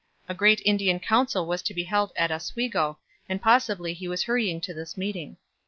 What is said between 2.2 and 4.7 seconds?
Oswego, and possibly he was hurrying